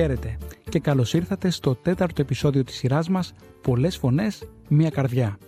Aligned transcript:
Χαίρετε 0.00 0.36
και 0.68 0.78
καλώς 0.78 1.14
ήρθατε 1.14 1.50
στο 1.50 1.74
τέταρτο 1.74 2.22
επεισόδιο 2.22 2.64
της 2.64 2.76
σειράς 2.76 3.08
μας 3.08 3.34
«Πολλές 3.62 3.96
φωνές, 3.96 4.48
μία 4.68 4.90
καρδιά». 4.90 5.38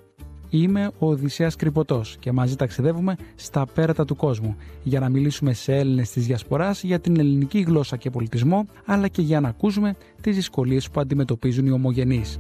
Είμαι 0.50 0.90
ο 0.98 1.06
Οδυσσέας 1.10 1.56
Κρυποτός 1.56 2.16
και 2.20 2.32
μαζί 2.32 2.56
ταξιδεύουμε 2.56 3.16
στα 3.34 3.66
πέρατα 3.74 4.04
του 4.04 4.16
κόσμου 4.16 4.56
για 4.82 5.00
να 5.00 5.08
μιλήσουμε 5.08 5.52
σε 5.52 5.76
Έλληνες 5.76 6.10
της 6.10 6.26
Διασποράς 6.26 6.82
για 6.82 7.00
την 7.00 7.18
ελληνική 7.18 7.60
γλώσσα 7.60 7.96
και 7.96 8.10
πολιτισμό 8.10 8.66
αλλά 8.84 9.08
και 9.08 9.22
για 9.22 9.40
να 9.40 9.48
ακούσουμε 9.48 9.94
τις 10.20 10.34
δυσκολίες 10.34 10.90
που 10.90 11.00
αντιμετωπίζουν 11.00 11.66
οι 11.66 11.70
ομογενείς. 11.70 12.38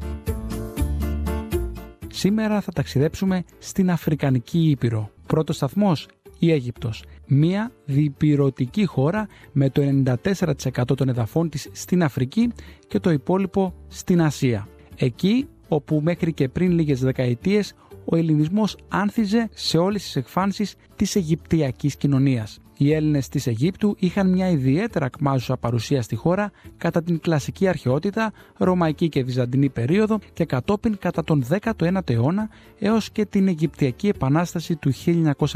Σήμερα 2.08 2.60
θα 2.60 2.72
ταξιδέψουμε 2.72 3.44
στην 3.58 3.90
Αφρικανική 3.90 4.70
Ήπειρο. 4.70 5.10
Πρώτος 5.26 5.56
σταθμός 5.56 6.08
η 6.44 6.52
Αίγυπτος, 6.52 7.04
μια 7.26 7.72
διπυρωτική 7.84 8.84
χώρα 8.84 9.26
με 9.52 9.70
το 9.70 9.82
94% 9.82 10.96
των 10.96 11.08
εδαφών 11.08 11.48
της 11.48 11.68
στην 11.72 12.02
Αφρική 12.02 12.52
και 12.88 12.98
το 12.98 13.10
υπόλοιπο 13.10 13.74
στην 13.88 14.22
Ασία. 14.22 14.68
Εκεί 14.96 15.48
όπου 15.68 16.00
μέχρι 16.02 16.32
και 16.32 16.48
πριν 16.48 16.70
λίγες 16.70 17.00
δεκαετίες 17.00 17.74
ο 18.04 18.16
ελληνισμός 18.16 18.76
άνθιζε 18.88 19.48
σε 19.52 19.78
όλες 19.78 20.02
τις 20.02 20.16
εκφάνσεις 20.16 20.74
της 20.96 21.16
Αιγυπτιακής 21.16 21.96
κοινωνίας. 21.96 22.60
Οι 22.84 22.92
Έλληνες 22.92 23.28
της 23.28 23.46
Αιγύπτου 23.46 23.96
είχαν 23.98 24.30
μια 24.30 24.50
ιδιαίτερα 24.50 25.08
κμάζουσα 25.08 25.56
παρουσία 25.56 26.02
στη 26.02 26.16
χώρα 26.16 26.50
κατά 26.76 27.02
την 27.02 27.20
κλασική 27.20 27.68
αρχαιότητα, 27.68 28.32
ρωμαϊκή 28.56 29.08
και 29.08 29.22
βυζαντινή 29.22 29.68
περίοδο 29.68 30.18
και 30.32 30.44
κατόπιν 30.44 30.98
κατά 30.98 31.24
τον 31.24 31.44
19ο 31.48 32.10
αιώνα 32.10 32.48
έως 32.78 33.10
και 33.10 33.24
την 33.24 33.48
Αιγυπτιακή 33.48 34.08
Επανάσταση 34.08 34.76
του 34.76 34.92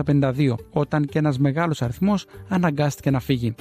1952, 0.04 0.54
όταν 0.70 1.04
και 1.04 1.18
ένας 1.18 1.38
μεγάλος 1.38 1.82
αριθμός 1.82 2.26
αναγκάστηκε 2.48 3.10
να 3.10 3.20
φύγει. 3.20 3.54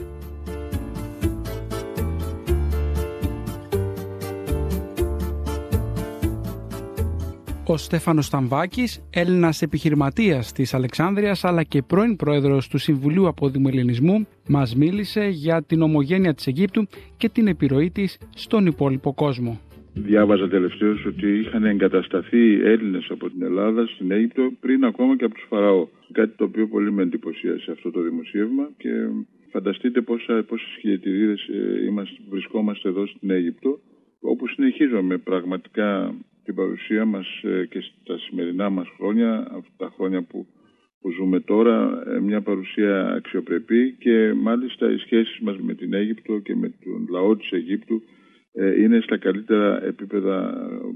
Ο 7.68 7.78
Στέφανος 7.78 8.26
Σταμβάκης, 8.26 9.08
Έλληνας 9.14 9.62
επιχειρηματίας 9.62 10.52
της 10.52 10.74
Αλεξάνδρεια 10.74 11.36
αλλά 11.42 11.64
και 11.64 11.82
πρώην 11.82 12.16
πρόεδρος 12.16 12.68
του 12.68 12.78
Συμβουλίου 12.78 13.28
Απόδημου 13.28 13.68
Ελληνισμού, 13.68 14.28
μας 14.48 14.76
μίλησε 14.76 15.26
για 15.26 15.64
την 15.64 15.82
ομογένεια 15.82 16.34
της 16.34 16.48
Αιγύπτου 16.48 16.88
και 17.18 17.30
την 17.30 17.48
επιρροή 17.48 17.92
της 17.92 18.18
στον 18.36 18.66
υπόλοιπο 18.66 19.14
κόσμο. 19.14 19.60
Διάβαζα 19.94 20.48
τελευταίως 20.48 21.06
ότι 21.06 21.40
είχαν 21.40 21.64
εγκατασταθεί 21.64 22.62
Έλληνες 22.64 23.08
από 23.10 23.30
την 23.30 23.42
Ελλάδα 23.44 23.88
στην 23.88 24.12
Αίγυπτο 24.12 24.52
πριν 24.60 24.84
ακόμα 24.84 25.18
και 25.18 25.26
από 25.26 25.34
τους 25.34 25.46
Φαραώ. 25.50 25.88
Κάτι 26.12 26.36
το 26.38 26.44
οποίο 26.44 26.68
πολύ 26.68 26.92
με 26.92 27.02
εντυπωσίασε 27.02 27.72
αυτό 27.72 27.92
το 27.92 28.02
δημοσίευμα 28.02 28.70
και 28.78 28.90
φανταστείτε 29.52 30.02
πόσες 30.02 30.78
χιλιετηρίδε 30.80 31.32
ε, 31.32 32.04
βρισκόμαστε 32.30 32.90
εδώ 32.90 33.08
στην 33.08 33.30
Αίγυπτο 33.30 33.80
όπου 34.22 34.48
συνεχίζουμε 34.48 35.18
πραγματικά 35.18 36.16
την 36.46 36.56
παρουσία 36.56 37.06
μας 37.06 37.28
ε, 37.44 37.66
και 37.66 37.80
στα 37.80 38.18
σημερινά 38.18 38.70
μας 38.70 38.88
χρόνια, 38.98 39.38
αυτά 39.40 39.74
τα 39.78 39.94
χρόνια 39.96 40.22
που, 40.24 40.48
που 41.00 41.12
ζούμε 41.12 41.40
τώρα, 41.40 42.04
ε, 42.08 42.20
μια 42.20 42.42
παρουσία 42.42 43.08
αξιοπρεπή 43.08 43.96
και 44.00 44.34
μάλιστα 44.34 44.92
οι 44.92 44.98
σχέσεις 44.98 45.40
μας 45.40 45.58
με 45.60 45.74
την 45.74 45.94
Αίγυπτο 45.94 46.40
και 46.40 46.56
με 46.56 46.70
τον 46.70 47.08
λαό 47.10 47.36
της 47.36 47.52
Αιγύπτου 47.52 48.02
ε, 48.52 48.82
είναι 48.82 49.00
στα 49.00 49.18
καλύτερα 49.18 49.84
επίπεδα 49.84 50.54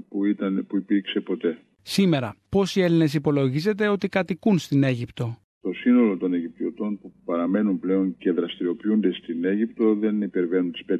που, 0.08 0.24
ήταν, 0.24 0.64
που 0.68 0.76
υπήρξε 0.76 1.20
ποτέ. 1.20 1.58
Σήμερα, 1.82 2.36
πόσοι 2.48 2.80
Έλληνες 2.80 3.14
υπολογίζετε 3.14 3.88
ότι 3.88 4.08
κατοικούν 4.08 4.58
στην 4.58 4.82
Αίγυπτο; 4.82 5.36
Το 5.60 5.72
σύνολο 5.72 6.16
των 6.16 6.34
Αιγυπτιωτών 6.80 6.98
που 6.98 7.12
παραμένουν 7.24 7.78
πλέον 7.80 8.16
και 8.18 8.32
δραστηριοποιούνται 8.32 9.12
στην 9.12 9.44
Αίγυπτο 9.44 9.94
δεν 9.94 10.22
υπερβαίνουν 10.22 10.72
τις 10.72 10.82
5.000. 10.88 10.94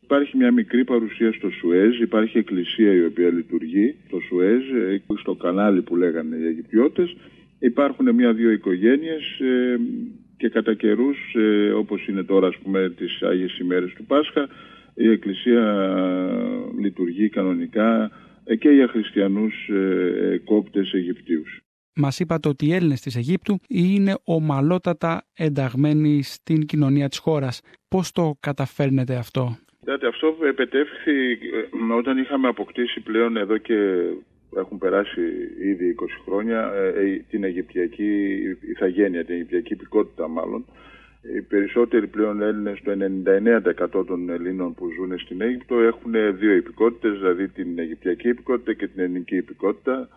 Υπάρχει 0.00 0.36
μια 0.36 0.50
μικρή 0.50 0.84
παρουσία 0.84 1.32
στο 1.32 1.50
Σουέζ, 1.50 2.00
υπάρχει 2.00 2.38
εκκλησία 2.38 2.92
η 2.92 3.04
οποία 3.04 3.28
λειτουργεί 3.28 3.94
στο 4.06 4.20
Σουέζ, 4.20 4.62
στο 5.18 5.34
κανάλι 5.34 5.82
που 5.82 5.96
λέγανε 5.96 6.36
οι 6.36 6.46
Αιγυπτιώτες. 6.46 7.16
Υπάρχουν 7.58 8.14
μια-δύο 8.14 8.50
οικογένειες 8.50 9.40
ε, 9.40 9.80
και 10.36 10.48
κατά 10.48 10.74
καιρούς, 10.74 11.34
ε, 11.34 11.70
όπως 11.70 12.06
είναι 12.06 12.22
τώρα 12.22 12.46
ας 12.46 12.56
πούμε 12.62 12.90
τις 12.96 13.22
Άγιες 13.22 13.58
ημέρες 13.58 13.92
του 13.92 14.04
Πάσχα, 14.04 14.48
η 14.94 15.10
εκκλησία 15.10 15.64
λειτουργεί 16.80 17.28
κανονικά 17.28 18.10
ε, 18.44 18.56
και 18.56 18.68
για 18.68 18.88
χριστιανούς 18.88 19.70
κόπτες 20.44 20.92
Αιγυπτίους. 20.92 21.62
Μας 21.94 22.20
είπατε 22.20 22.48
ότι 22.48 22.66
οι 22.66 22.74
Έλληνες 22.74 23.00
της 23.00 23.16
Αιγύπτου 23.16 23.58
είναι 23.68 24.14
ομαλότατα 24.24 25.26
ενταγμένοι 25.36 26.22
στην 26.22 26.66
κοινωνία 26.66 27.08
της 27.08 27.18
χώρας. 27.18 27.60
Πώς 27.88 28.12
το 28.12 28.36
καταφέρνετε 28.40 29.14
αυτό, 29.14 29.56
Κοιτάτε, 29.84 30.06
αυτό 30.06 30.36
επετεύχθη 30.46 31.32
ε, 31.32 31.92
όταν 31.98 32.18
είχαμε 32.18 32.48
αποκτήσει 32.48 33.00
πλέον 33.00 33.36
εδώ 33.36 33.56
και 33.56 33.76
έχουν 34.56 34.78
περάσει 34.78 35.20
ήδη 35.62 35.94
20 36.00 36.06
χρόνια 36.24 36.72
ε, 36.74 36.86
ε, 36.86 37.24
την 37.30 37.44
Αιγυπτιακή 37.44 38.38
ηθαγένεια, 38.60 39.24
την 39.24 39.34
Αιγυπτιακή 39.34 39.72
υπηκότητα 39.72 40.28
μάλλον. 40.28 40.64
Οι 41.36 41.40
περισσότεροι 41.40 42.06
πλέον 42.06 42.42
Έλληνες, 42.42 42.80
το 42.84 42.92
99% 44.00 44.06
των 44.06 44.30
Ελλήνων 44.30 44.74
που 44.74 44.90
ζουν 44.90 45.18
στην 45.18 45.40
Αίγυπτο 45.40 45.80
έχουν 45.80 46.12
δύο 46.38 46.52
υπηκότητες, 46.52 47.18
δηλαδή 47.18 47.48
την 47.48 47.78
Αιγυπτιακή 47.78 48.28
υπηκότητα 48.28 48.72
και 48.72 48.88
την 48.88 49.02
ελληνική 49.02 49.36
υπηκότητα 49.36 50.08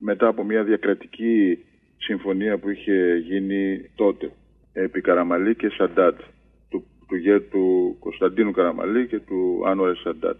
μετά 0.00 0.26
από 0.26 0.44
μια 0.44 0.62
διακρατική 0.64 1.58
συμφωνία 1.96 2.58
που 2.58 2.70
είχε 2.70 3.16
γίνει 3.16 3.90
τότε 3.94 4.30
επί 4.72 5.00
Καραμαλή 5.00 5.54
και 5.54 5.68
Σαντάτ 5.68 6.18
του, 6.70 6.84
του, 7.08 7.44
του 7.50 7.96
Κωνσταντίνου 8.00 8.50
Καραμαλή 8.50 9.06
και 9.06 9.18
του 9.18 9.62
Άνουαρε 9.66 9.94
Σαντάτ. 9.94 10.38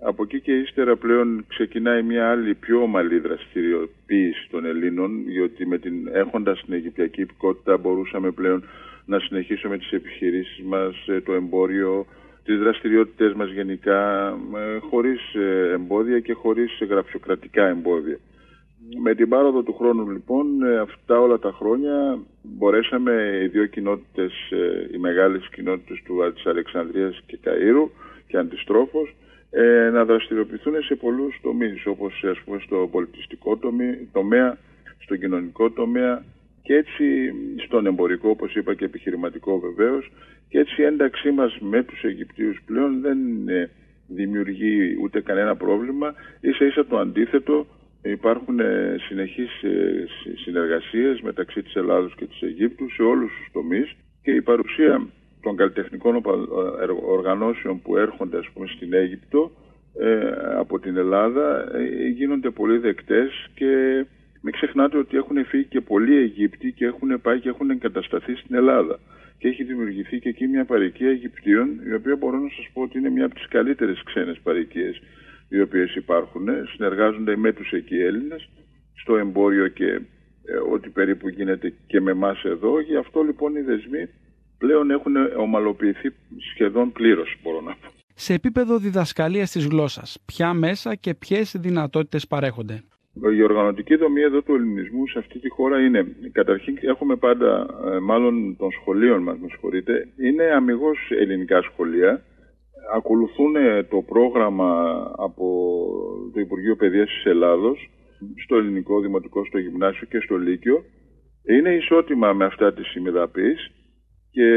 Από 0.00 0.22
εκεί 0.22 0.40
και 0.40 0.52
ύστερα 0.52 0.96
πλέον 0.96 1.44
ξεκινάει 1.48 2.02
μια 2.02 2.30
άλλη 2.30 2.54
πιο 2.54 2.82
ομαλή 2.82 3.18
δραστηριοποίηση 3.18 4.48
των 4.50 4.64
Ελλήνων 4.64 5.24
διότι 5.24 5.66
με 5.66 5.78
την, 5.78 6.08
έχοντας 6.12 6.62
την 6.64 6.74
Αιγυπτιακή 6.74 7.20
υπηκότητα 7.20 7.76
μπορούσαμε 7.76 8.30
πλέον 8.30 8.64
να 9.04 9.18
συνεχίσουμε 9.18 9.78
τις 9.78 9.92
επιχειρήσεις 9.92 10.64
μας, 10.64 11.06
ε, 11.06 11.20
το 11.20 11.32
εμπόριο, 11.32 12.06
τις 12.44 12.58
δραστηριότητες 12.58 13.32
μας 13.32 13.50
γενικά 13.50 14.28
ε, 14.56 14.78
χωρίς 14.78 15.34
ε, 15.34 15.70
εμπόδια 15.72 16.20
και 16.20 16.32
χωρίς 16.32 16.78
γραφειοκρατικά 16.88 17.66
εμπόδια. 17.66 18.18
Με 19.02 19.14
την 19.14 19.28
πάροδο 19.28 19.62
του 19.62 19.74
χρόνου 19.74 20.10
λοιπόν 20.10 20.62
ε, 20.62 20.78
αυτά 20.78 21.20
όλα 21.20 21.38
τα 21.38 21.52
χρόνια 21.52 22.18
μπορέσαμε 22.42 23.40
οι 23.42 23.46
δύο 23.46 23.66
κοινότητες, 23.66 24.32
ε, 24.50 24.88
οι 24.92 24.98
μεγάλες 24.98 25.48
κοινότητες 25.54 26.02
του, 26.04 26.32
της 26.34 26.46
Αλεξανδρίας 26.46 27.22
και 27.26 27.38
Καΐρου 27.44 27.90
και 28.26 28.36
αντιστρόφως 28.36 29.14
ε, 29.50 29.90
να 29.90 30.04
δραστηριοποιηθούν 30.04 30.82
σε 30.82 30.94
πολλούς 30.94 31.38
τομείς 31.42 31.86
όπως 31.86 32.24
ας 32.24 32.40
πούμε 32.44 32.58
στο 32.58 32.88
πολιτιστικό 32.90 33.58
τομέα, 34.12 34.58
στο 34.98 35.16
κοινωνικό 35.16 35.70
τομέα 35.70 36.24
και 36.62 36.74
έτσι 36.74 37.04
στον 37.66 37.86
εμπορικό 37.86 38.28
όπως 38.28 38.54
είπα 38.54 38.74
και 38.74 38.84
επιχειρηματικό 38.84 39.58
βεβαίως. 39.58 40.12
Και 40.48 40.58
έτσι 40.58 40.82
η 40.82 40.84
ένταξή 40.84 41.30
μας 41.30 41.58
με 41.60 41.82
τους 41.82 42.02
Αιγυπτίους 42.02 42.62
πλέον 42.66 43.00
δεν 43.00 43.18
δημιουργεί 44.06 44.98
ούτε 45.02 45.20
κανένα 45.20 45.56
πρόβλημα. 45.56 46.14
Ίσα 46.40 46.64
ίσα 46.64 46.86
το 46.86 46.98
αντίθετο 46.98 47.66
Υπάρχουν 48.06 48.60
ε, 48.60 48.96
συνεχείς 48.98 49.62
ε, 49.62 50.06
συνεργασίες 50.44 51.20
μεταξύ 51.20 51.62
της 51.62 51.74
Ελλάδος 51.74 52.14
και 52.14 52.26
της 52.26 52.42
Αιγύπτου 52.42 52.90
σε 52.90 53.02
όλους 53.02 53.32
τους 53.38 53.52
τομείς 53.52 53.94
και 54.22 54.30
η 54.30 54.42
παρουσία 54.42 55.06
των 55.42 55.56
καλλιτεχνικών 55.56 56.14
ε, 56.16 56.20
οργανώσεων 57.06 57.82
που 57.82 57.96
έρχονται 57.96 58.38
ας 58.38 58.48
πούμε 58.52 58.66
στην 58.66 58.92
Αίγυπτο 58.94 59.50
από 60.58 60.78
την 60.78 60.96
Ελλάδα 60.96 61.64
γίνονται 62.14 62.50
πολύ 62.50 62.78
δεκτές 62.78 63.50
και 63.54 64.04
μην 64.40 64.52
ξεχνάτε 64.52 64.98
ότι 64.98 65.16
έχουν 65.16 65.44
φύγει 65.44 65.64
και 65.64 65.80
πολλοί 65.80 66.16
Αιγύπτιοι 66.16 66.72
και 66.72 66.84
έχουν 66.84 67.20
πάει 67.20 67.40
και 67.40 67.48
έχουν 67.48 67.70
εγκατασταθεί 67.70 68.34
στην 68.34 68.54
Ελλάδα. 68.54 68.98
Και 69.38 69.48
έχει 69.48 69.64
δημιουργηθεί 69.64 70.18
και 70.18 70.28
εκεί 70.28 70.46
μια 70.46 70.64
παροικία 70.64 71.08
Αιγυπτίων 71.08 71.68
η 71.90 71.94
οποία 71.94 72.16
μπορώ 72.16 72.38
να 72.38 72.48
σας 72.48 72.68
πω 72.72 72.82
ότι 72.82 72.98
είναι 72.98 73.10
μια 73.10 73.24
από 73.24 73.34
τις 73.34 73.48
καλύτερες 73.48 74.02
ξένες 74.04 74.38
παροικίες 74.42 75.00
οι 75.54 75.60
οποίες 75.60 75.94
υπάρχουν, 75.94 76.46
συνεργάζονται 76.74 77.36
με 77.36 77.52
τους 77.52 77.70
εκεί 77.72 77.96
Έλληνες 77.96 78.48
στο 78.94 79.16
εμπόριο 79.16 79.68
και 79.68 79.86
ε, 80.44 80.56
ό,τι 80.72 80.88
περίπου 80.88 81.28
γίνεται 81.28 81.72
και 81.86 82.00
με 82.00 82.10
εμάς 82.10 82.44
εδώ. 82.44 82.80
Γι' 82.80 82.96
αυτό 82.96 83.22
λοιπόν 83.22 83.56
οι 83.56 83.60
δεσμοί 83.60 84.08
πλέον 84.58 84.90
έχουν 84.90 85.14
ομαλοποιηθεί 85.36 86.12
σχεδόν 86.52 86.92
πλήρως 86.92 87.36
μπορώ 87.42 87.60
να 87.60 87.70
πω. 87.70 87.88
Σε 88.14 88.34
επίπεδο 88.34 88.78
διδασκαλίας 88.78 89.50
της 89.50 89.66
γλώσσας, 89.66 90.18
ποια 90.24 90.54
μέσα 90.54 90.94
και 90.94 91.14
ποιες 91.14 91.56
δυνατότητες 91.58 92.26
παρέχονται; 92.26 92.82
Η 93.36 93.42
οργανωτική 93.42 93.94
δομή 93.96 94.20
εδώ 94.20 94.42
του 94.42 94.54
ελληνισμού 94.54 95.08
σε 95.08 95.18
αυτή 95.18 95.38
τη 95.38 95.48
χώρα 95.48 95.80
είναι, 95.80 96.06
καταρχήν 96.32 96.78
έχουμε 96.80 97.16
πάντα, 97.16 97.66
ε, 97.94 97.98
μάλλον 97.98 98.56
των 98.56 98.70
σχολείων 98.70 99.22
μας, 99.22 99.38
με 99.38 99.46
συγχωρείτε, 99.48 100.08
είναι 100.16 100.44
αμυγός 100.44 100.98
ελληνικά 101.20 101.62
σχολεία, 101.62 102.24
ακολουθούν 102.92 103.54
το 103.88 104.02
πρόγραμμα 104.02 104.70
από 105.16 105.46
το 106.32 106.40
Υπουργείο 106.40 106.76
Παιδείας 106.76 107.08
της 107.08 107.24
Ελλάδος 107.24 107.90
στο 108.44 108.56
ελληνικό 108.56 109.00
δημοτικό, 109.00 109.44
στο 109.44 109.58
γυμνάσιο 109.58 110.06
και 110.06 110.20
στο 110.20 110.36
λύκειο. 110.36 110.84
Είναι 111.48 111.74
ισότιμα 111.74 112.32
με 112.32 112.44
αυτά 112.44 112.72
της 112.72 112.94
ημιδαπής 112.94 113.70
και 114.30 114.48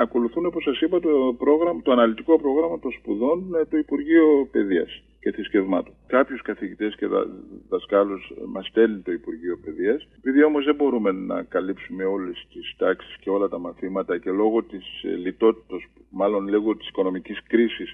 ακολουθούν, 0.00 0.46
όπως 0.46 0.62
σας 0.62 0.80
είπα, 0.80 1.00
το, 1.00 1.34
πρόγραμμα, 1.38 1.82
το 1.82 1.92
αναλυτικό 1.92 2.38
πρόγραμμα 2.38 2.78
των 2.78 2.92
σπουδών 2.92 3.44
το 3.70 3.76
Υπουργείο 3.76 4.48
Παιδείας 4.52 5.02
και 5.26 5.32
Θρησκευμάτων. 5.32 5.94
Κάποιους 6.06 6.42
καθηγητές 6.42 6.96
και 6.96 7.06
δα, 7.06 7.26
δασκάλους 7.68 8.32
μας 8.46 8.66
στέλνει 8.66 9.00
το 9.00 9.12
Υπουργείο 9.12 9.58
Παιδείας. 9.64 10.08
Επειδή 10.18 10.42
όμως 10.42 10.64
δεν 10.64 10.74
μπορούμε 10.74 11.12
να 11.12 11.42
καλύψουμε 11.42 12.04
όλες 12.04 12.46
τις 12.52 12.74
τάξεις 12.76 13.16
και 13.20 13.30
όλα 13.30 13.48
τα 13.48 13.58
μαθήματα 13.58 14.18
και 14.18 14.30
λόγω 14.30 14.62
της 14.62 15.02
ε, 15.02 15.08
λιτότητας, 15.08 15.82
μάλλον 16.10 16.48
λόγω 16.48 16.76
της 16.76 16.88
οικονομικής 16.88 17.42
κρίσης 17.46 17.92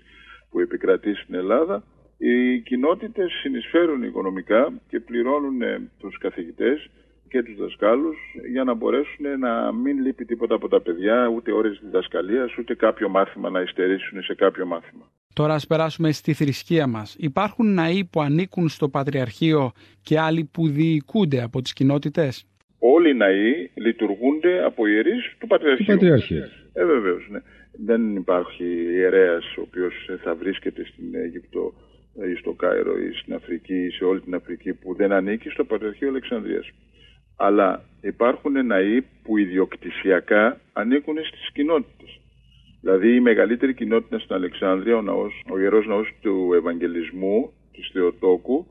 που 0.51 0.61
επικρατεί 0.61 1.15
στην 1.15 1.35
Ελλάδα, 1.35 1.85
οι 2.19 2.61
κοινότητες 2.61 3.33
συνεισφέρουν 3.33 4.03
οικονομικά 4.03 4.73
και 4.89 5.01
πληρώνουν 5.01 5.63
ε, 5.63 5.91
τους 5.99 6.19
καθηγητές 6.19 6.91
και 7.29 7.43
τους 7.43 7.57
δασκάλους 7.57 8.17
για 8.51 8.65
να 8.65 8.75
μπορέσουν 8.75 9.39
να 9.39 9.73
μην 9.73 9.99
λείπει 9.99 10.25
τίποτα 10.25 10.55
από 10.55 10.69
τα 10.69 10.81
παιδιά, 10.81 11.29
ούτε 11.29 11.53
ώρες 11.53 11.81
διδασκαλίας, 11.83 12.59
ούτε 12.59 12.75
κάποιο 12.75 13.09
μάθημα 13.09 13.51
να 13.51 13.61
υστερήσουν 13.61 14.23
σε 14.23 14.35
κάποιο 14.35 14.67
μάθημα. 14.67 15.11
Τώρα 15.33 15.55
ας 15.55 15.67
περάσουμε 15.67 16.13
στη 16.13 16.33
θρησκεία 16.33 16.87
μας. 16.87 17.17
Υπάρχουν 17.19 17.75
ναοί 17.75 18.05
που 18.05 18.21
ανήκουν 18.21 18.69
στο 18.69 18.89
Πατριαρχείο 18.89 19.73
και 20.03 20.19
άλλοι 20.19 20.45
που 20.53 20.69
διοικούνται 20.69 21.43
από 21.43 21.63
τις 21.63 21.73
κοινότητες; 21.73 22.47
Όλοι 22.79 23.11
οι 23.11 23.15
ναοί 23.15 23.71
λειτουργούνται 23.75 24.65
από 24.65 24.87
ιερείς 24.87 25.37
του 25.39 25.47
Πατριαρχείου. 25.47 25.87
Πατριαρχείο. 25.87 26.45
Ε, 26.73 26.85
βεβαίως, 26.85 27.27
ναι. 27.31 27.39
Δεν 27.85 28.17
υπάρχει 28.17 28.65
ιερέας 28.95 29.45
ο 29.59 29.61
οποίος 29.61 29.95
θα 30.23 30.35
βρίσκεται 30.35 30.85
στην 30.85 31.15
Αίγυπτο 31.15 31.73
ή 32.33 32.35
στο 32.35 32.53
Κάιρο 32.53 32.99
ή 32.99 33.13
στην 33.13 33.35
Αφρική 33.35 33.75
ή 33.75 33.91
σε 33.91 34.05
όλη 34.05 34.21
την 34.21 34.35
Αφρική 34.35 34.73
που 34.73 34.95
δεν 34.95 35.13
ανήκει 35.13 35.49
στο 35.49 35.65
Πατριαρχείο 35.65 36.09
Αλεξανδρίας 36.09 36.71
αλλά 37.37 37.85
υπάρχουν 38.01 38.67
ναοί 38.67 39.01
που 39.23 39.37
ιδιοκτησιακά 39.37 40.61
ανήκουν 40.73 41.17
στις 41.25 41.51
κοινότητες. 41.53 42.21
Δηλαδή 42.83 43.15
η 43.15 43.21
μεγαλύτερη 43.21 43.75
κοινότητα 43.75 44.19
στην 44.19 44.35
Αλεξάνδρεια, 44.35 44.97
ο, 44.97 45.03
ναός, 45.03 45.43
ο 45.53 45.59
Ιερός 45.59 45.87
Ναός 45.87 46.09
του 46.21 46.51
Ευαγγελισμού, 46.55 47.53
της 47.73 47.91
Θεοτόκου, 47.93 48.67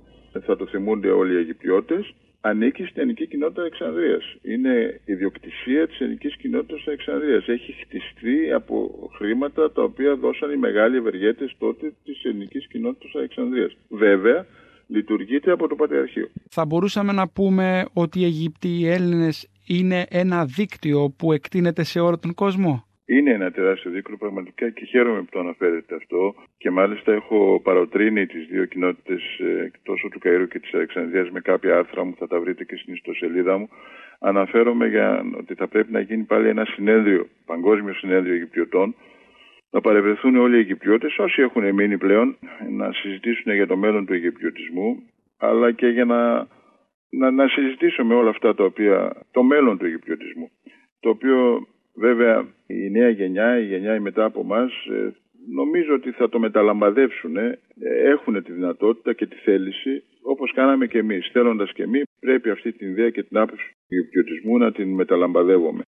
θα 0.45 0.55
το 0.55 0.65
θυμούνται 0.67 1.09
όλοι 1.09 1.33
οι 1.33 1.37
Αιγυπτιώτες, 1.37 2.13
ανήκει 2.41 2.83
στην 2.83 3.01
ελληνική 3.01 3.27
κοινότητα 3.27 3.61
Αλεξανδρίας. 3.61 4.23
Είναι 4.41 5.01
ιδιοκτησία 5.05 5.87
της 5.87 5.99
ελληνικής 5.99 6.35
κοινότητας 6.37 6.87
Αλεξανδρίας. 6.87 7.47
Έχει 7.47 7.71
χτιστεί 7.71 8.51
από 8.53 8.75
χρήματα 9.17 9.71
τα 9.71 9.83
οποία 9.83 10.15
δώσαν 10.15 10.51
οι 10.51 10.57
μεγάλοι 10.57 10.97
ευεργέτες 10.97 11.55
τότε 11.57 11.93
της 12.03 12.23
ελληνικής 12.23 12.67
κοινότητας 12.67 13.11
Αλεξανδρίας. 13.15 13.77
Βέβαια, 13.89 14.45
λειτουργείται 14.87 15.51
από 15.51 15.67
το 15.67 15.75
Πατριαρχείο. 15.75 16.29
Θα 16.49 16.65
μπορούσαμε 16.65 17.11
να 17.11 17.27
πούμε 17.27 17.85
ότι 17.93 18.19
οι 18.19 18.23
Αιγύπτιοι 18.23 18.77
οι 18.81 18.87
Έλληνες 18.87 19.47
είναι 19.67 20.05
ένα 20.09 20.45
δίκτυο 20.45 21.13
που 21.17 21.33
εκτείνεται 21.33 21.83
σε 21.83 21.99
όλο 21.99 22.19
τον 22.19 22.33
κόσμο; 22.33 22.85
Είναι 23.15 23.31
ένα 23.31 23.51
τεράστιο 23.51 23.91
δίκτυο 23.91 24.17
πραγματικά 24.17 24.69
και 24.69 24.85
χαίρομαι 24.85 25.19
που 25.21 25.31
το 25.31 25.39
αναφέρετε 25.39 25.95
αυτό. 25.95 26.35
Και 26.57 26.69
μάλιστα 26.69 27.13
έχω 27.13 27.61
παροτρύνει 27.63 28.25
τις 28.25 28.47
δύο 28.47 28.65
κοινότητες 28.65 29.39
ε, 29.39 29.71
τόσο 29.83 30.07
του 30.07 30.19
Καΐρου 30.23 30.47
και 30.49 30.59
της 30.59 30.73
Αλεξανδρίας 30.73 31.29
με 31.29 31.39
κάποια 31.39 31.77
άρθρα 31.77 32.03
μου, 32.05 32.15
θα 32.17 32.27
τα 32.27 32.39
βρείτε 32.39 32.63
και 32.63 32.75
στην 32.75 32.93
ιστοσελίδα 32.93 33.57
μου. 33.57 33.69
Αναφέρομαι 34.19 34.87
για 34.87 35.25
ότι 35.37 35.53
θα 35.53 35.67
πρέπει 35.67 35.91
να 35.91 35.99
γίνει 35.99 36.23
πάλι 36.23 36.47
ένα 36.47 36.65
συνέδριο, 36.65 37.27
παγκόσμιο 37.45 37.93
συνέδριο 37.93 38.33
Αιγυπτιωτών. 38.33 38.95
Να 39.71 39.81
παρευρεθούν 39.81 40.35
όλοι 40.35 40.55
οι 40.55 40.59
Αιγυπτιώτες, 40.59 41.17
όσοι 41.17 41.41
έχουν 41.41 41.73
μείνει 41.73 41.97
πλέον, 41.97 42.37
να 42.69 42.91
συζητήσουν 42.91 43.53
για 43.53 43.67
το 43.67 43.77
μέλλον 43.77 44.05
του 44.05 44.13
Αιγυπτιωτισμού, 44.13 45.03
αλλά 45.37 45.71
και 45.71 45.87
για 45.87 46.05
να, 46.05 46.47
να, 47.09 47.31
να 47.31 47.47
συζητήσουμε 47.47 48.15
όλα 48.15 48.29
αυτά 48.29 48.55
τα 48.55 48.63
οποία, 48.63 49.25
το 49.31 49.43
μέλλον 49.43 49.77
του 49.77 49.85
Αιγυπτιωτισμού, 49.85 50.51
το 50.99 51.09
οποίο 51.09 51.67
βέβαια 51.95 52.47
η 52.67 52.89
νέα 52.89 53.09
γενιά, 53.09 53.59
η 53.59 53.65
γενιά 53.65 53.95
η 53.95 53.99
μετά 53.99 54.23
από 54.25 54.39
εμά, 54.39 54.69
νομίζω 55.53 55.93
ότι 55.93 56.11
θα 56.11 56.29
το 56.29 56.39
μεταλαμπαδεύσουν, 56.39 57.35
έχουν 58.03 58.43
τη 58.43 58.51
δυνατότητα 58.51 59.13
και 59.13 59.25
τη 59.25 59.35
θέληση, 59.35 60.03
όπως 60.21 60.53
κάναμε 60.53 60.87
και 60.87 60.97
εμείς. 60.97 61.29
Θέλοντας 61.31 61.71
και 61.73 61.83
εμείς, 61.83 62.03
πρέπει 62.19 62.49
αυτή 62.49 62.71
την 62.71 62.89
ιδέα 62.89 63.09
και 63.09 63.23
την 63.23 63.37
άποψη 63.37 63.67
του 63.69 63.95
Αιγυπτιωτισμού 63.95 64.57
να 64.57 64.71
την 64.71 64.93
μεταλαμπαδεύουμε. 64.93 65.81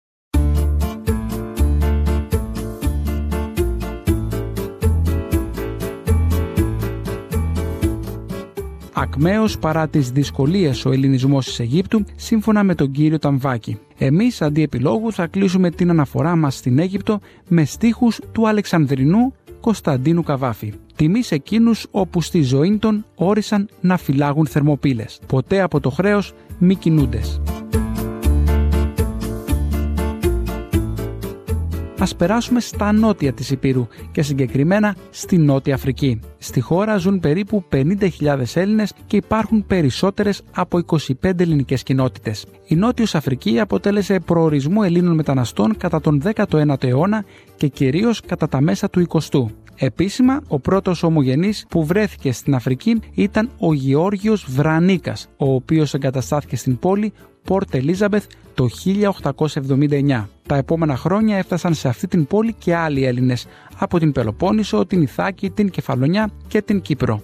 Ακμαίος 9.00 9.58
παρά 9.58 9.88
τις 9.88 10.10
δυσκολίες 10.10 10.84
ο 10.84 10.92
ελληνισμός 10.92 11.44
της 11.44 11.60
Αιγύπτου, 11.60 12.04
σύμφωνα 12.16 12.62
με 12.64 12.74
τον 12.74 12.90
κύριο 12.90 13.18
Ταμβάκη. 13.18 13.78
Εμείς 13.98 14.42
αντί 14.42 14.62
επιλόγους 14.62 15.14
θα 15.14 15.26
κλείσουμε 15.26 15.70
την 15.70 15.90
αναφορά 15.90 16.36
μας 16.36 16.56
στην 16.56 16.78
Αίγυπτο 16.78 17.20
με 17.48 17.64
στίχους 17.64 18.20
του 18.32 18.48
Αλεξανδρινού 18.48 19.34
Κωνσταντίνου 19.60 20.22
Καβάφη. 20.22 20.72
Τιμή 20.96 21.22
σε 21.22 21.34
εκείνους 21.34 21.86
όπου 21.90 22.22
στη 22.22 22.42
ζωή 22.42 22.78
των 22.78 23.04
όρισαν 23.14 23.68
να 23.80 23.96
φυλάγουν 23.96 24.46
θερμοπύλες. 24.46 25.20
Ποτέ 25.26 25.60
από 25.60 25.80
το 25.80 25.90
χρέος 25.90 26.32
μη 26.58 26.74
κινούντες. 26.74 27.40
Ας 32.00 32.16
περάσουμε 32.16 32.60
στα 32.60 32.92
νότια 32.92 33.32
της 33.32 33.50
Υπήρου 33.50 33.86
και 34.12 34.22
συγκεκριμένα 34.22 34.96
στη 35.10 35.38
Νότια 35.38 35.74
Αφρική. 35.74 36.20
Στη 36.38 36.60
χώρα 36.60 36.96
ζουν 36.96 37.20
περίπου 37.20 37.64
50.000 37.72 38.42
Έλληνες 38.54 38.92
και 39.06 39.16
υπάρχουν 39.16 39.66
περισσότερες 39.66 40.42
από 40.54 40.80
25 41.22 41.40
ελληνικές 41.40 41.82
κοινότητες. 41.82 42.46
Η 42.66 42.74
Νότιος 42.74 43.14
Αφρική 43.14 43.60
αποτέλεσε 43.60 44.20
προορισμό 44.20 44.80
Ελλήνων 44.84 45.14
μεταναστών 45.14 45.76
κατά 45.76 46.00
τον 46.00 46.22
19ο 46.34 46.84
αιώνα 46.84 47.24
και 47.56 47.66
κυρίως 47.66 48.20
κατά 48.20 48.48
τα 48.48 48.60
μέσα 48.60 48.90
του 48.90 49.06
20ου. 49.08 49.46
Επίσημα, 49.82 50.40
ο 50.48 50.58
πρώτος 50.58 51.02
ομογενής 51.02 51.66
που 51.68 51.84
βρέθηκε 51.84 52.32
στην 52.32 52.54
Αφρική 52.54 53.00
ήταν 53.14 53.50
ο 53.58 53.74
Γεώργιος 53.74 54.46
Βρανίκας, 54.48 55.28
ο 55.36 55.54
οποίος 55.54 55.94
εγκαταστάθηκε 55.94 56.56
στην 56.56 56.78
πόλη 56.78 57.12
Πόρτ 57.44 57.74
Ελίζαμπεθ 57.74 58.26
το 58.54 58.68
1879. 58.68 60.28
Τα 60.46 60.56
επόμενα 60.56 60.96
χρόνια 60.96 61.36
έφτασαν 61.36 61.74
σε 61.74 61.88
αυτή 61.88 62.06
την 62.06 62.26
πόλη 62.26 62.52
και 62.52 62.74
άλλοι 62.74 63.04
Έλληνες 63.04 63.46
από 63.78 63.98
την 63.98 64.12
Πελοπόννησο, 64.12 64.86
την 64.86 65.02
Ιθάκη, 65.02 65.50
την 65.50 65.70
Κεφαλονιά 65.70 66.30
και 66.48 66.62
την 66.62 66.80
Κύπρο 66.80 67.22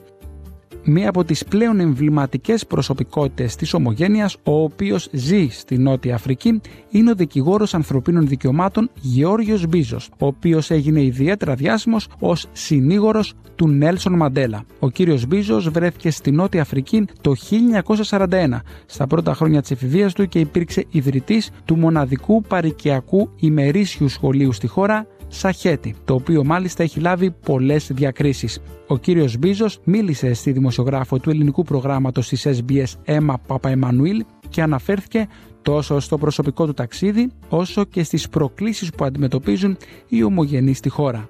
μία 0.87 1.09
από 1.09 1.25
τις 1.25 1.45
πλέον 1.45 1.81
εμβληματικές 1.81 2.67
προσωπικότητες 2.67 3.57
της 3.57 3.75
ομογένειας, 3.75 4.37
ο 4.43 4.63
οποίος 4.63 5.09
ζει 5.13 5.49
στη 5.51 5.79
Νότια 5.79 6.15
Αφρική, 6.15 6.61
είναι 6.91 7.11
ο 7.11 7.15
δικηγόρος 7.15 7.75
ανθρωπίνων 7.75 8.27
δικαιωμάτων 8.27 8.91
Γεώργιος 9.01 9.67
Μπίζος, 9.67 10.11
ο 10.19 10.27
οποίος 10.27 10.71
έγινε 10.71 11.03
ιδιαίτερα 11.03 11.55
διάσημος 11.55 12.09
ως 12.19 12.47
συνήγορος 12.53 13.35
του 13.55 13.69
Νέλσον 13.69 14.17
Μαντέλα. 14.17 14.65
Ο 14.79 14.91
κύριος 14.91 15.27
Μπίζος 15.27 15.69
βρέθηκε 15.69 16.11
στη 16.11 16.31
Νότια 16.31 16.61
Αφρική 16.61 17.05
το 17.21 17.35
1941, 17.35 18.63
στα 18.87 19.07
πρώτα 19.07 19.35
χρόνια 19.35 19.61
της 19.61 19.71
εφηβείας 19.71 20.13
του 20.13 20.29
και 20.29 20.39
υπήρξε 20.39 20.85
ιδρυτής 20.91 21.51
του 21.65 21.77
μοναδικού 21.77 22.43
παρικιακού 22.43 23.31
ημερήσιου 23.37 24.09
σχολείου 24.09 24.53
στη 24.53 24.67
χώρα, 24.67 25.07
Σαχέτη, 25.29 25.95
το 26.05 26.15
οποίο 26.15 26.45
μάλιστα 26.45 26.83
έχει 26.83 27.01
λάβει 27.01 27.31
πολλές 27.47 27.91
διακρίσεις. 27.93 28.63
Ο 28.89 28.99
κύριος 28.99 29.39
Μπίζος 29.39 29.81
μίλησε 29.85 30.35
στη 30.35 30.53
δημοσιογράφο 30.53 31.19
του 31.19 31.31
ελληνικού 31.31 31.63
προγράμματος 31.63 32.29
της 32.29 32.47
SBS 32.47 33.01
Έμα 33.05 33.39
Παπαεμμανουήλ 33.47 34.25
και 34.49 34.63
αναφέρθηκε 34.63 35.29
τόσο 35.63 36.01
στο 36.01 36.19
προσωπικό 36.19 36.67
του 36.67 36.75
ταξίδι 36.75 37.33
όσο 37.49 37.85
και 37.85 38.03
στις 38.03 38.29
προκλήσεις 38.29 38.95
που 38.95 39.05
αντιμετωπίζουν 39.05 39.77
οι 40.09 40.23
ομογενείς 40.23 40.79
στη 40.79 40.89
χώρα. 40.89 41.29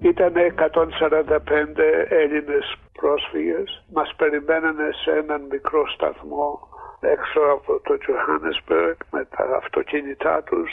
Ήταν 0.00 0.32
145 0.34 1.82
Έλληνες 2.08 2.76
πρόσφυγες. 2.92 3.84
Μας 3.92 4.14
περιμένανε 4.16 4.88
σε 5.02 5.10
έναν 5.10 5.40
μικρό 5.50 5.82
σταθμό 5.94 6.68
έξω 7.00 7.40
από 7.56 7.80
το 7.86 7.94
Johannesburg 8.04 8.96
με 9.10 9.24
τα 9.24 9.44
αυτοκίνητά 9.62 10.42
τους 10.42 10.70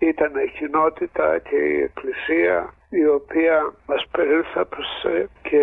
ήταν 0.00 0.32
η 0.46 0.50
κοινότητα 0.58 1.38
και 1.38 1.56
η 1.56 1.80
εκκλησία 1.82 2.74
η 2.88 3.06
οποία 3.06 3.74
μας 3.86 4.06
περίλθαψε 4.10 5.28
και 5.42 5.62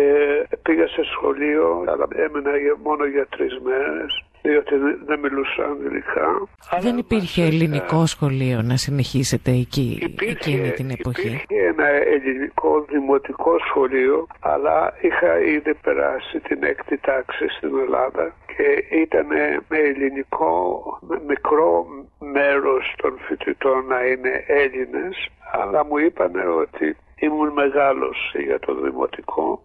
πήγα 0.62 0.88
σε 0.88 1.02
σχολείο 1.04 1.84
αλλά 1.86 2.08
έμενα 2.14 2.50
μόνο 2.82 3.04
για 3.04 3.26
τρεις 3.26 3.58
μέρες 3.58 4.27
διότι 4.42 4.74
δεν 5.06 5.18
μιλούσα 5.18 5.64
αγγλικά. 5.64 6.48
Δεν 6.80 6.98
υπήρχε 6.98 7.42
ελληνικό 7.44 8.06
σχολείο 8.06 8.62
να 8.62 8.76
συνεχίσετε 8.76 9.50
εκεί 9.50 9.98
υπήρχε, 10.02 10.50
εκείνη 10.50 10.70
την 10.70 10.90
εποχή; 10.90 11.26
Υπήρχε 11.26 11.66
ένα 11.66 11.86
ελληνικό 11.88 12.84
δημοτικό 12.88 13.58
σχολείο 13.68 14.26
αλλά 14.40 14.94
είχα 15.00 15.40
ήδη 15.40 15.74
περάσει 15.74 16.40
την 16.40 16.62
έκτη 16.62 16.98
τάξη 16.98 17.48
στην 17.48 17.78
Ελλάδα 17.78 18.34
και 18.56 18.96
ήταν 18.96 19.26
με 19.68 19.78
ελληνικό 19.78 20.82
μικρό 21.26 21.86
μέρος 22.18 22.94
των 22.96 23.18
φοιτητών 23.26 23.86
να 23.86 24.00
είναι 24.06 24.44
Έλληνες 24.46 25.28
αλλά 25.52 25.84
μου 25.84 25.98
είπαν 25.98 26.32
ότι 26.60 26.96
ήμουν 27.18 27.52
μεγάλος 27.52 28.34
για 28.46 28.58
το 28.58 28.74
δημοτικό 28.74 29.62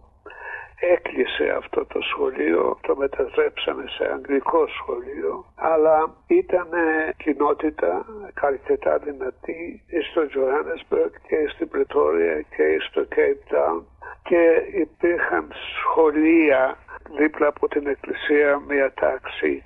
έκλεισε 0.92 1.54
αυτό 1.58 1.86
το 1.86 2.00
σχολείο, 2.00 2.78
το 2.80 2.96
μετατρέψαμε 2.96 3.84
σε 3.88 4.04
αγγλικό 4.12 4.66
σχολείο, 4.66 5.44
αλλά 5.54 6.14
ήταν 6.26 6.68
κοινότητα 7.16 8.06
αρκετά 8.40 8.98
δυνατή 8.98 9.82
στο 10.10 10.22
Johannesburg 10.34 11.12
και 11.28 11.48
στην 11.52 11.68
Πρετόρια 11.68 12.40
και 12.40 12.78
στο 12.88 13.06
Cape 13.14 13.54
Town 13.54 13.82
και 14.22 14.62
υπήρχαν 14.74 15.52
σχολεία 15.80 16.76
δίπλα 17.18 17.46
από 17.46 17.68
την 17.68 17.86
εκκλησία 17.86 18.60
μια 18.68 18.92
τάξη 18.94 19.64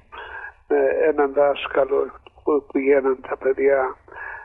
με 0.69 0.79
έναν 1.09 1.33
δάσκαλο 1.33 2.11
που 2.43 2.67
πηγαίναν 2.73 3.21
τα 3.29 3.37
παιδιά 3.37 3.97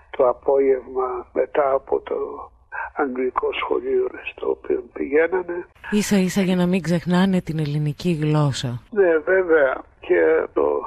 το 0.10 0.28
απόγευμα 0.28 1.28
μετά 1.34 1.72
από 1.72 2.00
το 2.00 2.52
αγγλικό 2.94 3.50
σχολείο 3.54 4.10
στο 4.32 4.50
οποίο 4.50 4.84
πηγαίνανε. 4.94 5.68
Ίσα 5.92 6.18
ίσα 6.18 6.42
για 6.42 6.56
να 6.56 6.66
μην 6.66 6.82
ξεχνάνε 6.82 7.42
την 7.42 7.60
ελληνική 7.60 8.12
γλώσσα. 8.22 8.82
Ναι 8.92 9.18
βέβαια 9.18 9.84
και 10.00 10.48
το 10.54 10.82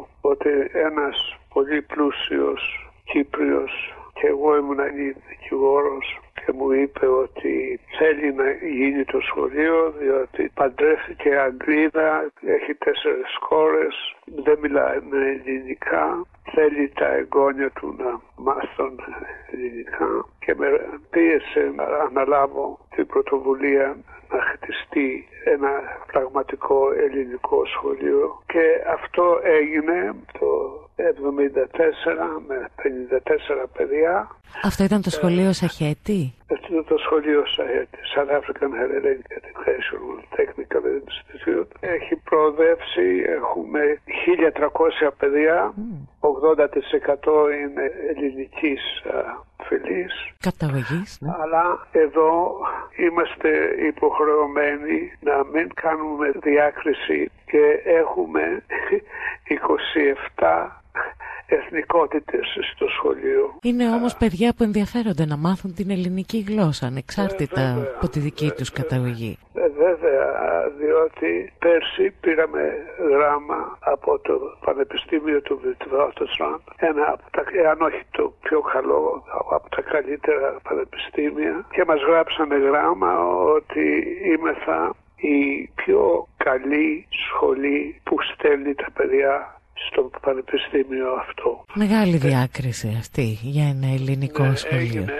68 0.00 0.06
ότι 0.20 0.50
ένας 0.72 1.38
πολύ 1.52 1.82
πλούσιος 1.82 2.90
Κύπριος 3.04 3.94
και 4.12 4.26
εγώ 4.26 4.56
ήμουν 4.56 4.78
δικηγόρος 5.28 6.20
και 6.46 6.52
μου 6.52 6.70
είπε 6.72 7.06
ότι 7.06 7.80
θέλει 7.98 8.32
να 8.32 8.50
γίνει 8.50 9.04
το 9.04 9.20
σχολείο 9.20 9.94
διότι 9.98 10.50
παντρεύτηκε 10.54 11.36
Αγγλίδα, 11.36 12.32
έχει 12.40 12.74
τέσσερις 12.74 13.38
κόρες, 13.48 14.14
δεν 14.24 14.58
μιλάει 14.58 14.98
με 15.10 15.18
ελληνικά, 15.18 16.26
θέλει 16.54 16.88
τα 16.88 17.06
εγγόνια 17.06 17.70
του 17.70 17.96
να 17.98 18.20
μάθουν 18.36 19.00
ελληνικά 19.52 20.26
και 20.38 20.54
με 20.54 20.66
πίεσε 21.10 21.72
να 21.74 21.84
αναλάβω 21.84 22.78
την 22.94 23.06
πρωτοβουλία 23.06 23.96
να 24.30 24.40
χτιστεί 24.40 25.28
ένα 25.44 25.70
πραγματικό 26.12 26.92
ελληνικό 26.92 27.66
σχολείο. 27.66 28.42
Και 28.46 28.64
αυτό 28.92 29.40
έγινε 29.42 30.14
το 30.38 30.48
74 30.96 32.42
με 32.46 32.68
54 32.82 33.66
παιδιά. 33.76 34.28
Αυτό 34.62 34.84
ήταν 34.84 35.02
το 35.02 35.10
σχολείο 35.10 35.52
Σαχέτη; 35.52 36.34
Αυτό 36.52 36.66
ήταν 36.70 36.84
το 36.84 36.98
σχολείο 36.98 37.46
Σαχέτη, 37.46 37.98
South 38.14 38.32
African 38.38 38.70
Hellenic 38.78 39.22
Educational 39.38 40.18
Technical 40.38 40.82
Institute. 40.98 41.70
Έχει 41.80 42.16
προοδεύσει, 42.16 43.24
έχουμε 43.26 43.80
1300 45.06 45.10
παιδιά, 45.18 45.74
80% 46.20 46.28
είναι 47.60 47.92
ελληνικής 48.16 48.80
φυλής. 49.62 50.12
Καταγωγής, 50.40 51.18
ναι. 51.20 51.32
Αλλά 51.42 51.86
εδώ 51.92 52.56
είμαστε 52.96 53.48
υποχρεωμένοι 53.86 55.12
να 55.20 55.44
μην 55.52 55.74
κάνουμε 55.74 56.30
διάκριση 56.42 57.30
και 57.46 57.62
έχουμε 57.84 58.62
27 60.38 60.68
εθνικότητες 61.46 62.46
στο 62.74 62.86
σχολείο. 62.88 63.58
Είναι 63.62 63.88
όμως 63.88 64.16
παιδιά 64.16 64.54
που 64.56 64.62
ενδιαφέρονται 64.62 65.26
να 65.26 65.36
μάθουν 65.36 65.74
την 65.74 65.90
ελληνική 65.90 66.44
γλώσσα 66.48 66.86
ανεξάρτητα 66.86 67.60
ε, 67.60 67.94
από 67.96 68.08
τη 68.08 68.20
δική 68.20 68.50
τους 68.56 68.72
καταγωγή. 68.72 69.38
Ε, 69.54 69.68
βέβαια, 69.68 70.26
διότι 70.78 71.52
πέρσι 71.58 72.14
πήραμε 72.20 72.62
γράμμα 73.10 73.78
από 73.80 74.18
το 74.18 74.34
Πανεπιστήμιο 74.64 75.40
του 75.42 75.60
Βιτβάτωσαν, 75.62 76.62
ένα 76.76 77.04
από 77.12 77.22
τα, 77.30 77.42
εάν 77.62 77.80
όχι 77.80 78.02
το 78.10 78.32
πιο 78.42 78.60
καλό, 78.60 79.22
από 79.50 79.68
τα 79.76 79.82
καλύτερα 79.82 80.56
πανεπιστήμια 80.62 81.66
και 81.70 81.84
μας 81.86 82.00
γράψανε 82.08 82.56
γράμμα 82.56 83.12
ότι 83.28 83.84
είμεθα 84.34 84.94
η 85.16 85.70
πιο 85.74 86.28
καλή 86.36 87.06
σχολή 87.26 88.00
που 88.04 88.16
στέλνει 88.32 88.74
τα 88.74 88.88
παιδιά 88.94 89.55
στο 89.90 90.10
πανεπιστήμιο 90.20 91.12
αυτό. 91.12 91.64
Μεγάλη 91.74 92.16
διάκριση 92.16 92.96
αυτή 92.98 93.38
για 93.42 93.64
ένα 93.68 93.86
ελληνικό 93.86 94.42
Ναι, 94.44 94.54
σχολείο. 94.56 94.80
έγινε. 94.80 95.12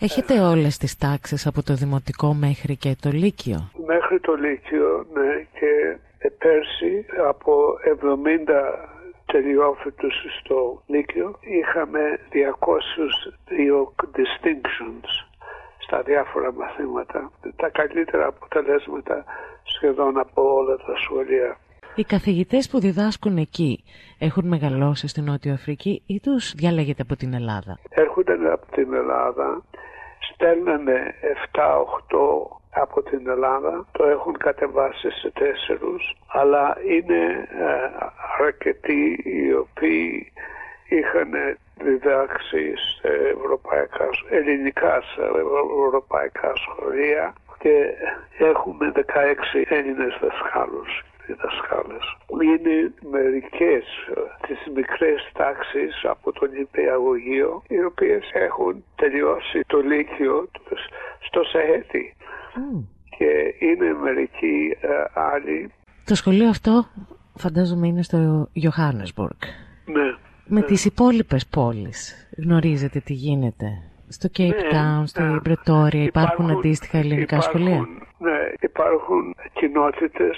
Έχετε 0.00 0.40
όλες 0.40 0.76
τις 0.78 0.96
τάξεις 0.96 1.46
από 1.46 1.62
το 1.62 1.74
δημοτικό 1.74 2.34
μέχρι 2.34 2.76
και 2.76 2.96
το 3.00 3.10
λύκειο; 3.10 3.70
Μέχρι 3.86 4.20
το 4.20 4.32
Λύκειο, 4.34 5.06
ναι, 5.14 5.46
και 5.58 5.96
ε, 6.18 6.28
πέρσι 6.28 7.06
από 7.28 7.52
70 7.84 8.88
τελειόφοιτους 9.26 10.14
στο 10.40 10.82
Λύκειο 10.86 11.38
είχαμε 11.40 12.00
202 12.32 13.92
distinctions 14.18 15.08
στα 15.78 16.02
διάφορα 16.02 16.52
μαθήματα. 16.52 17.30
Τα 17.56 17.68
καλύτερα 17.68 18.26
αποτελέσματα 18.26 19.24
σχεδόν 19.62 20.18
από 20.18 20.54
όλα 20.54 20.76
τα 20.76 20.94
σχολεία. 21.04 21.56
Οι 21.94 22.04
καθηγητές 22.04 22.68
που 22.68 22.80
διδάσκουν 22.80 23.36
εκεί 23.36 23.84
έχουν 24.18 24.48
μεγαλώσει 24.48 25.08
στην 25.08 25.24
Νότιο 25.24 25.52
Αφρική 25.52 26.02
ή 26.06 26.20
τους 26.20 26.52
διαλέγετε 26.54 27.02
από 27.02 27.16
την 27.16 27.34
Ελλάδα; 27.34 27.78
Έρχονται 27.90 28.52
από 28.52 28.66
την 28.72 28.94
Ελλάδα, 28.94 29.62
στέλνανε 30.32 31.14
7-8 31.52 31.60
από 32.70 33.02
την 33.02 33.28
Ελλάδα, 33.28 33.86
το 33.92 34.04
έχουν 34.04 34.36
κατεβάσει 34.38 35.10
σε 35.10 35.30
τέσσερους, 35.30 36.16
αλλά 36.26 36.76
είναι 36.86 37.48
ε, 37.60 37.90
αρκετοί 38.40 39.20
οι 39.24 39.52
οποίοι 39.52 40.32
είχαν 40.88 41.30
διδάξει 41.84 42.74
σε 42.76 43.08
ευρωπαϊκά, 43.36 44.08
ελληνικά 44.30 45.02
σε 45.02 45.22
ευρωπαϊκά 45.84 46.52
σχολεία 46.54 47.32
και 47.58 47.94
έχουμε 48.38 48.92
16 48.96 49.00
Έλληνες 49.68 50.18
δασκάλους 50.20 51.04
διδασκάλες. 51.26 52.04
Είναι 52.42 52.92
μερικές 53.10 53.84
τις 54.46 54.58
μικρές 54.74 55.30
τάξεις 55.32 56.04
από 56.04 56.32
τον 56.32 56.48
υπηαγωγείο 56.54 57.62
οι 57.68 57.84
οποίες 57.84 58.30
έχουν 58.32 58.84
τελειώσει 58.96 59.60
το 59.66 59.78
λύκειο 59.80 60.48
τους 60.68 60.80
στο 61.20 61.42
Σαχέτη 61.42 62.16
και 63.16 63.54
είναι 63.66 63.92
μερικοί 63.92 64.76
ε, 64.80 64.88
άλλοι 65.14 65.72
Το 66.04 66.14
σχολείο 66.14 66.48
αυτό 66.48 66.84
φαντάζομαι 67.34 67.86
είναι 67.86 68.02
στο 68.02 68.48
Johannesburg. 68.62 69.40
ναι, 69.84 70.16
Με 70.46 70.62
τις 70.62 70.84
υπόλοιπες 70.84 71.46
πόλεις 71.46 72.28
γνωρίζετε 72.38 73.00
τι 73.00 73.12
γίνεται; 73.12 73.66
Στο 74.12 74.28
Cape 74.36 74.56
Ναι, 74.62 74.68
Town, 74.72 75.02
στη 75.04 75.22
ναι. 75.22 75.40
Πρετόρια 75.40 76.02
υπάρχουν, 76.02 76.50
αντίστοιχα 76.50 76.98
ελληνικά 76.98 77.36
υπάρχουν, 77.36 77.60
σχολεία. 77.60 77.88
Ναι, 78.18 78.38
υπάρχουν 78.60 79.34
κοινότητες 79.52 80.36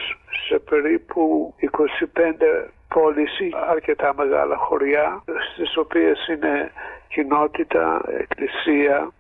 σε 0.49 0.59
περίπου 0.59 1.54
25 1.61 2.71
πόλεις 2.88 3.38
ή 3.38 3.50
αρκετά 3.71 4.14
μεγάλα 4.16 4.57
χωριά 4.57 5.23
στις 5.52 5.76
οποίες 5.76 6.26
είναι 6.28 6.71
κοινότητα, 7.09 8.00
εκκλησία 8.21 9.11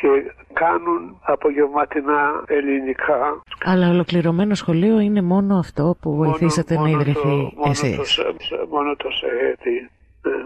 και 0.00 0.08
κάνουν 0.52 1.18
απογευματινά 1.22 2.44
ελληνικά. 2.46 3.42
Αλλά 3.64 3.88
ολοκληρωμένο 3.88 4.54
σχολείο 4.54 4.98
είναι 4.98 5.22
μόνο 5.22 5.58
αυτό 5.58 5.96
που 6.00 6.14
βοηθήσατε 6.14 6.74
Μόνο- 6.74 6.86
να 6.86 6.90
μόνο 6.96 7.00
ιδρυθεί 7.02 7.20
το- 7.28 7.52
μόνο 7.56 7.70
εσείς. 7.70 7.96
το 7.96 8.04
σε- 8.04 8.34
σε- 8.38 8.66
μόνο 8.70 8.96
το 8.96 9.08
ΣΕΕΤΗ. 9.10 9.90
Ναι. 10.22 10.44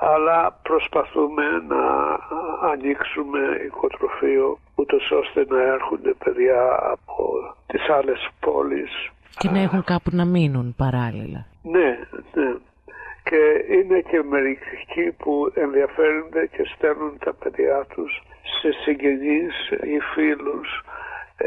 Αλλά 0.00 0.58
προσπαθούμε 0.62 1.44
να 1.68 1.84
ανοίξουμε 2.70 3.38
οικοτροφείο 3.66 4.58
ούτως 4.74 5.10
ώστε 5.10 5.46
να 5.48 5.62
έρχονται 5.62 6.14
παιδιά 6.24 6.78
από 6.82 7.24
τις 7.66 7.88
άλλες 7.88 8.28
πόλεις. 8.40 9.10
Και 9.38 9.50
να 9.50 9.58
έχουν 9.60 9.84
κάπου 9.84 10.10
να 10.12 10.24
μείνουν 10.24 10.74
παράλληλα. 10.76 11.46
Ναι, 11.62 11.98
ναι. 12.34 12.54
Και 13.22 13.74
είναι 13.74 14.00
και 14.00 14.22
μερικοί 14.22 15.12
που 15.18 15.52
ενδιαφέρονται 15.54 16.46
και 16.46 16.62
στέλνουν 16.74 17.18
τα 17.24 17.34
παιδιά 17.34 17.86
τους 17.94 18.22
σε 18.60 18.72
συγγενείς 18.82 19.54
ή 19.70 19.98
φίλους 20.14 20.82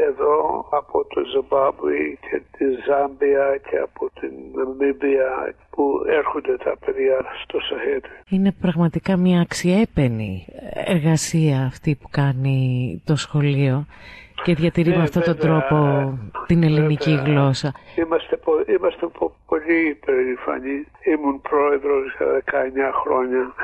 εδώ 0.08 0.66
από 0.70 1.04
το 1.04 1.20
Ζιμπάμπουι 1.32 2.18
και 2.20 2.42
τη 2.56 2.64
Ζάμπια 2.86 3.56
και 3.70 3.76
από 3.76 4.10
την 4.20 4.30
Ναμίμπια 4.54 5.54
που 5.70 6.02
έρχονται 6.08 6.56
τα 6.56 6.74
παιδιά 6.84 7.24
στο 7.44 7.60
Σαχέτη. 7.60 8.08
Είναι 8.28 8.52
πραγματικά 8.60 9.16
μια 9.16 9.40
αξιέπαινη 9.40 10.46
εργασία 10.84 11.64
αυτή 11.66 11.94
που 12.02 12.08
κάνει 12.10 12.58
το 13.04 13.16
σχολείο 13.16 13.86
και 14.44 14.54
διατηρεί 14.54 14.90
Ναι, 14.90 14.96
με 14.96 15.02
αυτόν 15.02 15.22
τον 15.22 15.34
βέβαια. 15.36 15.66
τρόπο 15.68 16.18
την 16.46 16.62
ελληνική 16.62 17.14
Βέβαια. 17.14 17.24
γλώσσα. 17.32 17.72
Είμαστε, 17.96 18.36
πο- 18.36 18.64
είμαστε 18.78 19.06
πο- 19.06 19.34
πολύ 19.46 19.98
περήφανοι. 20.06 20.86
Ήμουν 21.14 21.40
πρόεδρος 21.40 22.14
για 22.18 22.26
19 22.26 22.92
χρόνια. 23.02 23.54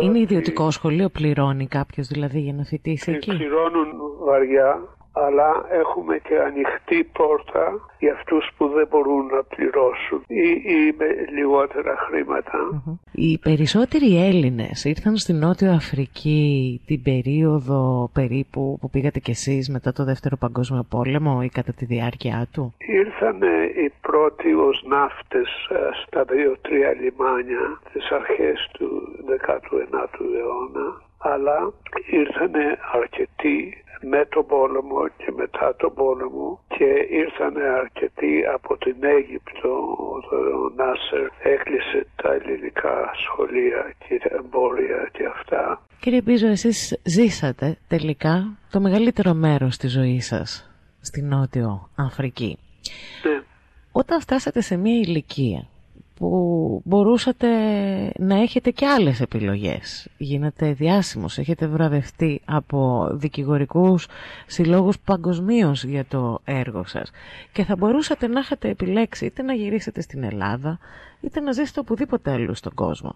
Είναι 0.00 0.18
ιδιωτικό 0.18 0.70
σχολείο, 0.70 1.08
πληρώνει 1.08 1.66
κάποιος 1.66 2.06
δηλαδή 2.06 2.40
για 2.40 2.52
να 2.52 2.64
φοιτήσει 2.64 3.10
εκεί; 3.12 3.30
Πληρώνουν 3.36 3.88
βαριά 4.28 4.70
αλλά 5.26 5.66
έχουμε 5.70 6.18
και 6.18 6.38
ανοιχτή 6.38 7.10
πόρτα 7.12 7.64
για 7.98 8.12
αυτούς 8.12 8.50
που 8.56 8.68
δεν 8.68 8.86
μπορούν 8.90 9.26
να 9.26 9.42
πληρώσουν 9.42 10.24
ή, 10.26 10.48
ή 10.76 10.94
με 10.98 11.06
λιγότερα 11.30 11.94
Οι 13.12 13.38
περισσότεροι 13.38 14.26
Έλληνες 14.26 14.84
ήρθαν 14.84 15.16
στη 15.16 15.32
Νότιο 15.32 15.72
Αφρική 15.72 16.80
την 16.86 17.02
περίοδο 17.02 18.10
περίπου 18.12 18.78
που 18.80 18.90
πήγατε 18.90 19.18
κι 19.18 19.30
εσείς 19.30 19.68
μετά 19.68 19.92
το 19.92 20.04
Δεύτερο 20.04 20.36
Παγκόσμιο 20.36 20.84
Πόλεμο 20.88 21.40
ή 21.42 21.48
κατά 21.48 21.72
τη 21.72 21.84
διάρκεια 21.84 22.46
του; 22.52 22.74
Ήρθαν 22.78 23.42
οι 23.82 23.92
πρώτοι 24.00 24.52
ως 24.54 24.84
ναύτες 24.86 25.48
ε, 25.70 25.76
στα 26.06 26.24
δύο-τρία 26.24 26.92
λιμάνια 27.00 27.80
τις 27.92 28.10
αρχές 28.10 28.70
του 28.72 28.88
19ου 29.28 30.26
αιώνα 30.38 30.86
αλλά 31.18 31.72
ήρθαν 32.10 32.52
αρκετοί 32.92 33.82
με 34.00 34.26
τον 34.30 34.46
πόλεμο 34.46 35.08
και 35.16 35.32
μετά 35.36 35.74
τον 35.76 35.94
πόλεμο 35.94 36.60
και 36.68 36.90
ήρθαν 37.10 37.56
αρκετοί 37.56 38.46
από 38.54 38.76
την 38.76 38.96
Αίγυπτο 39.00 39.68
ο 40.32 40.72
Νάσερ 40.76 41.26
έκλεισε 41.54 42.06
τα 42.22 42.32
ελληνικά 42.32 43.10
σχολεία 43.24 43.92
και 44.08 44.18
τα 44.28 44.36
εμπόρια 44.36 45.08
και 45.12 45.24
αυτά. 45.26 45.82
Κύριε 46.00 46.22
Πίζο, 46.22 46.46
εσείς 46.46 47.00
ζήσατε 47.02 47.78
τελικά 47.88 48.58
το 48.70 48.80
μεγαλύτερο 48.80 49.34
μέρος 49.34 49.76
της 49.76 49.92
ζωής 49.92 50.26
σας 50.26 50.70
στη 51.00 51.22
Νότιο 51.22 51.88
Αφρική. 51.96 52.58
Ναι. 53.24 53.42
Όταν 53.92 54.20
φτάσατε 54.20 54.60
σε 54.60 54.76
μια 54.76 54.98
ηλικία 54.98 55.68
που 56.18 56.82
μπορούσατε 56.84 57.48
να 58.18 58.40
έχετε 58.42 58.70
και 58.70 58.86
άλλες 58.86 59.20
επιλογές. 59.20 60.08
Γίνατε 60.16 60.72
διάσημος, 60.72 61.38
έχετε 61.38 61.66
βραβευτεί 61.66 62.40
από 62.44 63.08
δικηγορικούς 63.12 64.06
συλλόγους 64.46 64.98
παγκοσμίως 64.98 65.84
για 65.84 66.04
το 66.04 66.40
έργο 66.44 66.84
σας 66.86 67.10
και 67.52 67.64
θα 67.64 67.76
μπορούσατε 67.76 68.26
να 68.26 68.38
έχετε 68.38 68.68
επιλέξει 68.68 69.24
είτε 69.24 69.42
να 69.42 69.52
γυρίσετε 69.52 70.00
στην 70.00 70.22
Ελλάδα 70.22 70.78
είτε 71.20 71.40
να 71.40 71.52
ζήσετε 71.52 71.80
οπουδήποτε 71.80 72.30
άλλο 72.30 72.54
στον 72.54 72.74
κόσμο. 72.74 73.14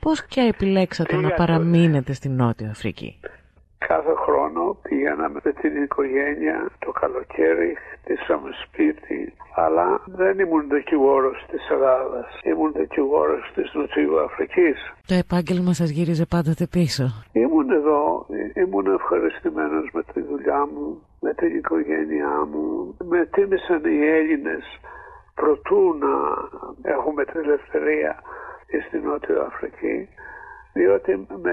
Πώς 0.00 0.26
και 0.26 0.40
επιλέξατε 0.40 1.16
να 1.16 1.30
παραμείνετε 1.30 2.12
στην 2.12 2.36
Νότια 2.36 2.70
Αφρική; 2.70 3.18
Κάθε 3.92 4.14
χρόνο 4.24 4.76
πήγαμε 4.82 5.40
με 5.44 5.52
την 5.52 5.82
οικογένεια 5.82 6.68
το 6.78 6.90
καλοκαίρι, 6.92 7.76
χτίσαμε 7.92 8.50
σπίτι, 8.64 9.34
αλλά 9.54 10.00
δεν 10.06 10.38
ήμουν 10.38 10.68
δικηγόρος 10.68 11.46
της 11.50 11.68
Ελλάδας. 11.70 12.40
Ήμουν 12.44 12.72
δικηγόρος 12.76 13.52
της 13.54 13.74
Νοτιού 13.74 14.20
Αφρικής. 14.20 14.78
Το 15.06 15.14
επάγγελμα 15.14 15.72
σας 15.72 15.90
γύριζε 15.90 16.26
πάντοτε 16.26 16.66
πίσω. 16.66 17.04
Ήμουν 17.32 17.70
εδώ, 17.70 18.26
ήμουν 18.54 18.86
ευχαριστημένος 18.86 19.88
με 19.92 20.02
τη 20.12 20.20
δουλειά 20.20 20.66
μου, 20.72 21.02
με 21.20 21.34
την 21.34 21.56
οικογένειά 21.56 22.34
μου. 22.50 22.96
Με 23.04 23.26
τίμησαν 23.26 23.82
οι 23.84 24.06
Έλληνες 24.06 24.64
προτού 25.34 25.98
να 26.04 26.14
έχουμε 26.82 27.24
την 27.24 27.40
ελευθερία 27.40 28.22
στην 28.88 29.00
Νότια 29.04 29.42
Αφρική 29.42 30.08
διότι 30.76 31.26
με 31.42 31.52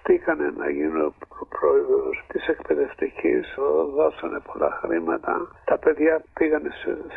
εμπιστήκανε 0.00 0.52
να 0.56 0.70
γίνω 0.70 1.14
πρόεδρος 1.48 2.24
της 2.28 2.46
εκπαιδευτικής, 2.48 3.54
δώσανε 3.94 4.40
πολλά 4.52 4.78
χρήματα. 4.82 5.48
Τα 5.64 5.78
παιδιά 5.78 6.22
πήγανε 6.34 6.70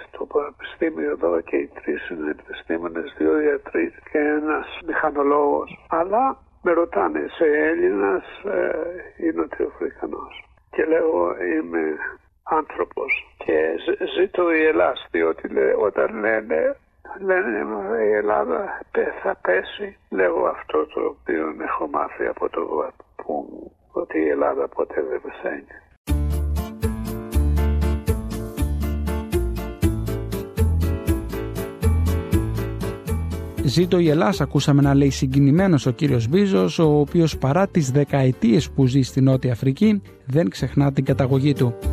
στο 0.07 0.25
πανεπιστήμιο 0.25 1.11
εδώ 1.11 1.41
και 1.41 1.55
οι 1.55 1.69
τρεις 1.83 2.09
είναι 2.09 2.35
επιστήμονες, 2.39 3.15
δύο 3.17 3.41
γιατροί 3.41 3.93
και 4.11 4.17
ένας 4.17 4.79
μηχανολόγος. 4.85 5.85
Αλλά 5.89 6.37
με 6.61 6.71
ρωτάνε, 6.71 7.25
σε 7.37 7.45
Έλληνας 7.45 8.25
ε, 8.45 9.25
ή 9.25 9.31
Νοτιοαφρικανός; 9.31 10.43
Και 10.71 10.85
λέω 10.85 11.35
είμαι 11.43 11.83
άνθρωπος 12.43 13.35
και 13.37 13.75
ζήτω 14.17 14.53
η 14.53 14.65
Ελλάς, 14.65 15.07
διότι 15.11 15.49
όταν 15.79 16.19
λένε 16.19 16.75
λένε 17.19 17.51
η 18.09 18.11
Ελλάδα 18.11 18.81
θα 19.23 19.35
πέσει. 19.41 19.97
Λέγω 20.09 20.45
αυτό 20.45 20.85
το 20.85 20.99
οποίο 21.01 21.45
έχω 21.61 21.87
μάθει 21.87 22.25
από 22.25 22.49
το 22.49 22.61
που 23.15 23.71
ότι 23.91 24.17
η 24.19 24.27
Ελλάδα 24.27 24.67
ποτέ 24.67 25.03
δεν 25.09 25.21
πεθαίνει. 25.21 25.65
Ζήτω 33.65 33.99
η 33.99 34.09
Ελλάδα, 34.09 34.43
ακούσαμε 34.43 34.81
να 34.81 34.93
λέει 34.95 35.09
συγκινημένος 35.09 35.85
ο 35.85 35.91
κύριος 35.91 36.27
Μπίζος, 36.27 36.79
ο 36.79 36.99
οποίος 36.99 37.37
παρά 37.37 37.67
τις 37.67 37.91
δεκαετίες 37.91 38.71
που 38.71 38.85
ζει 38.85 39.01
στη 39.01 39.21
Νότια 39.21 39.51
Αφρική 39.51 40.01
δεν 40.25 40.49
ξεχνά 40.49 40.91
την 40.93 41.05
καταγωγή 41.05 41.53
του. 41.53 41.92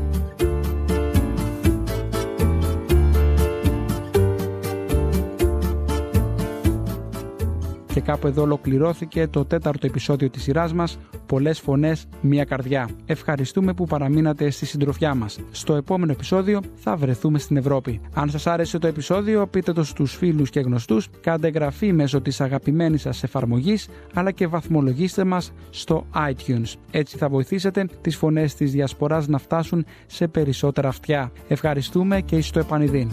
Και 8.00 8.06
κάπου 8.06 8.26
εδώ 8.26 8.42
ολοκληρώθηκε 8.42 9.26
το 9.26 9.44
τέταρτο 9.44 9.86
επεισόδιο 9.86 10.30
της 10.30 10.42
σειράς 10.42 10.72
μας 10.72 10.98
«Πολλές 11.26 11.60
φωνές, 11.60 12.06
μία 12.20 12.44
καρδιά». 12.44 12.88
Ευχαριστούμε 13.06 13.74
που 13.74 13.86
παραμείνατε 13.86 14.50
στη 14.50 14.66
συντροφιά 14.66 15.14
μας. 15.14 15.38
Στο 15.50 15.74
επόμενο 15.74 16.12
επεισόδιο 16.12 16.60
θα 16.74 16.96
βρεθούμε 16.96 17.38
στην 17.38 17.56
Ευρώπη. 17.56 18.00
Αν 18.14 18.30
σας 18.30 18.46
άρεσε 18.46 18.78
το 18.78 18.86
επεισόδιο 18.86 19.46
πείτε 19.46 19.72
το 19.72 19.84
στους 19.84 20.14
φίλους 20.14 20.50
και 20.50 20.60
γνωστούς, 20.60 21.08
κάντε 21.20 21.46
εγγραφή 21.46 21.92
μέσω 21.92 22.20
της 22.20 22.40
αγαπημένης 22.40 23.00
σας 23.00 23.22
εφαρμογής 23.22 23.88
αλλά 24.14 24.30
και 24.30 24.46
βαθμολογήστε 24.46 25.24
μας 25.24 25.52
στο 25.70 26.06
iTunes. 26.14 26.74
Έτσι 26.90 27.16
θα 27.16 27.28
βοηθήσετε 27.28 27.86
τις 28.00 28.16
φωνές 28.16 28.54
της 28.54 28.72
διασποράς 28.72 29.28
να 29.28 29.38
φτάσουν 29.38 29.84
σε 30.06 30.28
περισσότερα 30.28 30.88
αυτιά. 30.88 31.32
Ευχαριστούμε 31.48 32.20
και 32.20 32.40
στο 32.40 32.58
επανειδήν. 32.58 33.10